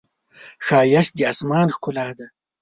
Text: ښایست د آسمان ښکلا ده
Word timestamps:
ښایست 0.65 1.13
د 1.17 1.19
آسمان 1.31 1.67
ښکلا 1.75 2.07
ده 2.17 2.27